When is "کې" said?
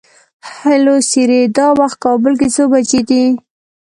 2.39-2.47